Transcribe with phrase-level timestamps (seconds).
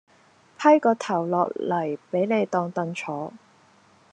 [0.59, 3.33] 批個頭落嚟畀你當凳坐